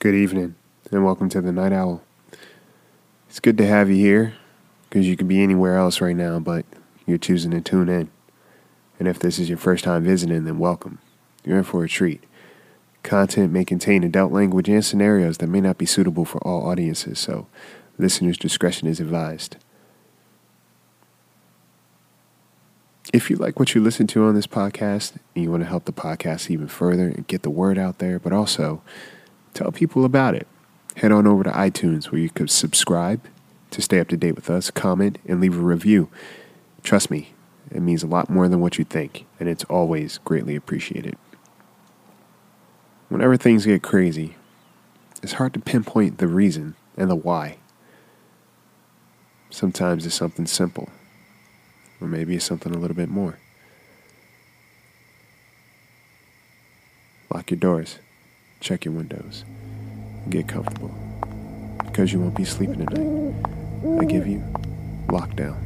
[0.00, 0.54] Good evening,
[0.90, 2.00] and welcome to the Night Owl.
[3.28, 4.32] It's good to have you here
[4.88, 6.64] because you could be anywhere else right now, but
[7.04, 8.08] you're choosing to tune in.
[8.98, 11.00] And if this is your first time visiting, then welcome.
[11.44, 12.24] You're in for a treat.
[13.02, 17.18] Content may contain adult language and scenarios that may not be suitable for all audiences,
[17.18, 17.46] so
[17.98, 19.58] listeners' discretion is advised.
[23.12, 25.84] If you like what you listen to on this podcast and you want to help
[25.84, 28.80] the podcast even further and get the word out there, but also
[29.54, 30.46] tell people about it,
[30.96, 33.26] head on over to iTunes where you could subscribe
[33.70, 36.08] to stay up to date with us, comment, and leave a review.
[36.82, 37.32] Trust me,
[37.70, 41.16] it means a lot more than what you think, and it's always greatly appreciated.
[43.08, 44.36] Whenever things get crazy,
[45.22, 47.58] it's hard to pinpoint the reason and the why.
[49.50, 50.88] Sometimes it's something simple
[52.00, 53.38] or maybe it's something a little bit more.
[57.32, 57.98] Lock your doors,
[58.60, 59.44] check your windows,
[60.28, 60.94] get comfortable.
[61.84, 64.00] Because you won't be sleeping tonight.
[64.00, 64.38] I give you
[65.08, 65.56] lockdown.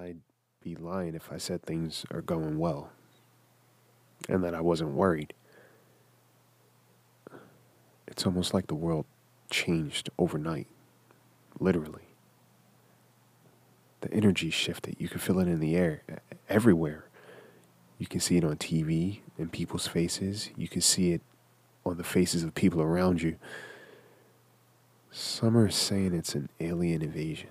[0.00, 0.20] I'd
[0.62, 2.90] be lying if I said things are going well
[4.30, 5.34] and that I wasn't worried.
[8.06, 9.04] It's almost like the world
[9.50, 10.68] changed overnight,
[11.58, 12.08] literally.
[14.00, 14.96] The energy shifted.
[14.98, 16.02] You can feel it in the air
[16.48, 17.04] everywhere.
[17.98, 20.48] You can see it on TV in people's faces.
[20.56, 21.20] You can see it
[21.84, 23.36] on the faces of people around you.
[25.10, 27.50] Some are saying it's an alien invasion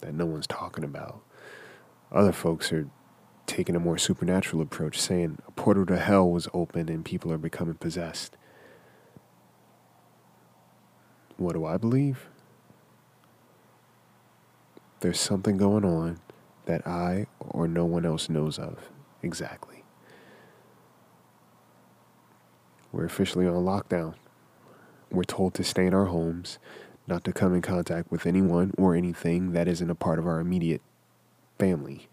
[0.00, 1.22] that no one's talking about.
[2.10, 2.88] Other folks are
[3.46, 7.38] taking a more supernatural approach, saying a portal to hell was opened and people are
[7.38, 8.36] becoming possessed.
[11.36, 12.28] What do I believe?
[15.00, 16.18] There's something going on
[16.64, 18.90] that I or no one else knows of
[19.22, 19.84] exactly.
[22.90, 24.14] We're officially on lockdown.
[25.10, 26.58] We're told to stay in our homes,
[27.06, 30.40] not to come in contact with anyone or anything that isn't a part of our
[30.40, 30.82] immediate
[31.58, 32.08] family.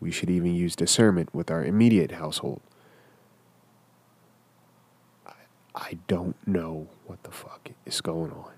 [0.00, 2.60] We should even use discernment with our immediate household.
[5.74, 8.52] I, don't know what the fuck is going on.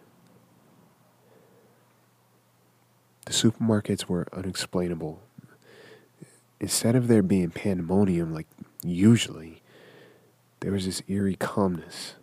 [3.26, 5.20] The supermarkets were unexplainable.
[6.60, 8.46] Instead of there being pandemonium like
[8.84, 9.62] usually,
[10.60, 12.14] there was this eerie calmness.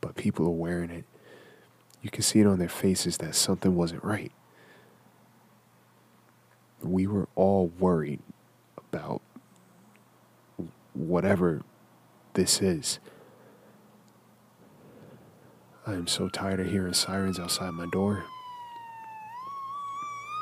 [0.00, 1.04] But people are wearing it
[2.06, 4.30] you could see it on their faces that something wasn't right.
[6.80, 8.20] We were all worried
[8.78, 9.22] about
[10.94, 11.62] whatever
[12.34, 13.00] this is.
[15.84, 18.22] I am so tired of hearing sirens outside my door.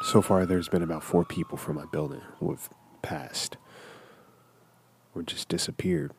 [0.03, 2.69] So far, there's been about four people from my building who have
[3.01, 3.57] passed
[5.15, 6.13] or just disappeared.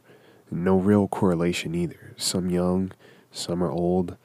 [0.49, 2.15] No real correlation either.
[2.17, 2.93] Some young,
[3.29, 4.17] some are old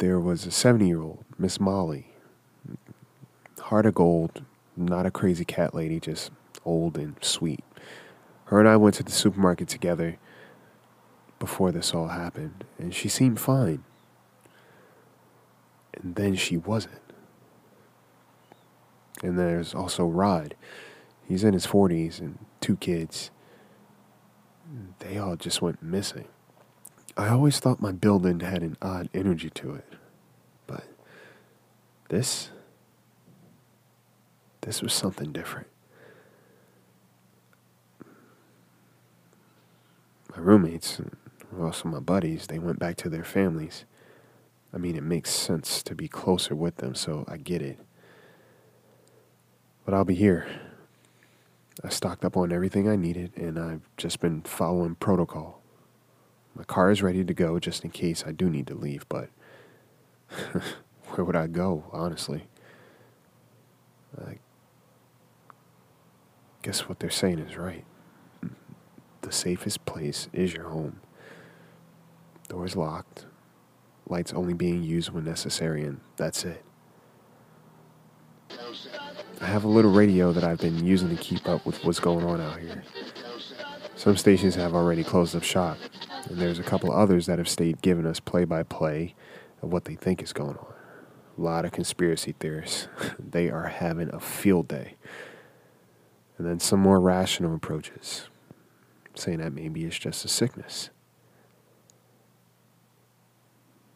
[0.00, 2.06] there was a 70 year old, Miss Molly.
[3.60, 4.42] Heart of gold,
[4.74, 6.32] not a crazy cat lady, just
[6.64, 7.62] old and sweet.
[8.46, 10.16] Her and I went to the supermarket together
[11.38, 13.84] before this all happened, and she seemed fine.
[15.92, 17.02] And then she wasn't.
[19.22, 20.54] And there's also Rod.
[21.28, 23.30] He's in his 40s and two kids.
[25.00, 26.28] They all just went missing.
[27.20, 29.84] I always thought my building had an odd energy to it.
[30.66, 30.84] But
[32.08, 32.48] this,
[34.62, 35.66] this was something different.
[40.34, 41.14] My roommates, and
[41.60, 43.84] also my buddies, they went back to their families.
[44.72, 47.78] I mean, it makes sense to be closer with them, so I get it.
[49.84, 50.48] But I'll be here.
[51.84, 55.59] I stocked up on everything I needed, and I've just been following protocol.
[56.54, 59.30] My car is ready to go just in case I do need to leave, but
[61.08, 62.44] where would I go, honestly?
[64.20, 64.38] I
[66.62, 67.84] guess what they're saying is right.
[69.22, 71.00] The safest place is your home.
[72.48, 73.26] Doors locked,
[74.08, 76.64] lights only being used when necessary, and that's it.
[79.40, 82.24] I have a little radio that I've been using to keep up with what's going
[82.24, 82.82] on out here.
[83.94, 85.78] Some stations have already closed up shop,
[86.28, 89.14] and there's a couple others that have stayed giving us play by play
[89.62, 90.74] of what they think is going on.
[91.38, 92.88] A lot of conspiracy theorists.
[93.18, 94.96] they are having a field day.
[96.38, 98.28] And then some more rational approaches,
[99.14, 100.90] saying that maybe it's just a sickness.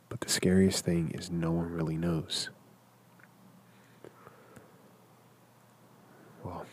[0.09, 2.51] But the scariest thing is no one really knows.
[6.45, 6.67] Well,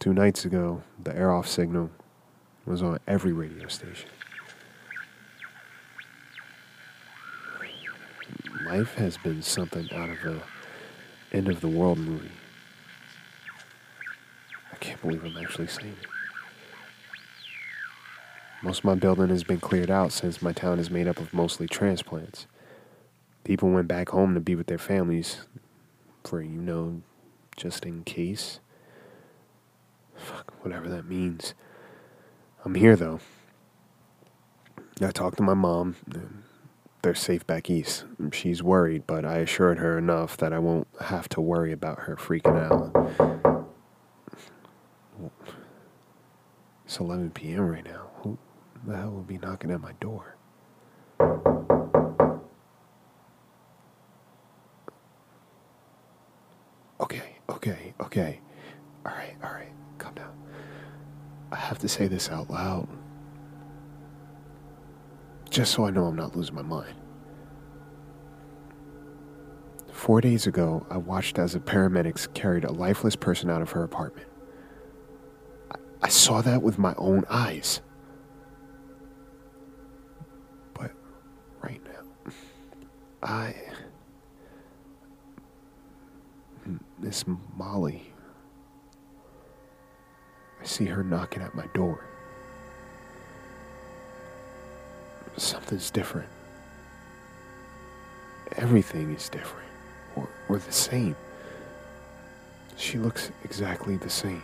[0.00, 1.90] two nights ago, the air off signal
[2.66, 4.10] was on every radio station.
[8.70, 10.42] Life has been something out of a
[11.32, 12.30] end of the world movie.
[14.72, 16.06] I can't believe I'm actually saying it.
[18.62, 21.34] Most of my building has been cleared out since my town is made up of
[21.34, 22.46] mostly transplants.
[23.42, 25.38] People went back home to be with their families
[26.22, 27.02] for, you know,
[27.56, 28.60] just in case.
[30.14, 31.54] Fuck, whatever that means.
[32.64, 33.18] I'm here though.
[35.02, 35.96] I talked to my mom.
[37.02, 38.04] They're safe back east.
[38.32, 42.16] She's worried, but I assured her enough that I won't have to worry about her
[42.16, 42.92] freaking out.
[46.84, 47.68] It's 11 p.m.
[47.68, 48.10] right now.
[48.16, 48.36] Who
[48.86, 50.36] the hell will be knocking at my door?
[57.00, 58.40] Okay, okay, okay.
[59.06, 59.72] All right, all right.
[59.98, 60.32] Calm down.
[61.50, 62.88] I have to say this out loud.
[65.50, 66.94] Just so I know I'm not losing my mind.
[69.92, 73.82] Four days ago, I watched as the paramedics carried a lifeless person out of her
[73.82, 74.28] apartment.
[75.72, 77.82] I, I saw that with my own eyes.
[80.72, 80.92] But
[81.60, 82.32] right now,
[83.22, 83.54] I.
[86.98, 87.24] Miss
[87.56, 88.12] Molly.
[90.60, 92.06] I see her knocking at my door.
[95.40, 96.28] Something's different.
[98.56, 99.68] Everything is different,
[100.14, 101.16] or, or the same.
[102.76, 104.42] She looks exactly the same.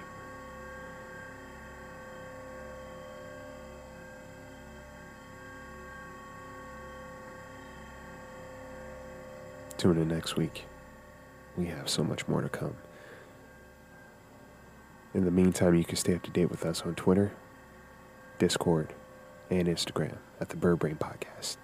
[9.77, 10.65] Tune in next week.
[11.59, 12.75] We have so much more to come.
[15.13, 17.33] In the meantime, you can stay up to date with us on Twitter,
[18.39, 18.95] Discord,
[19.51, 21.57] and Instagram at the Bird Brain Podcast.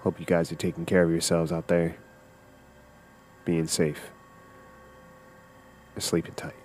[0.00, 1.96] Hope you guys are taking care of yourselves out there,
[3.44, 4.10] being safe,
[5.94, 6.63] and sleeping tight.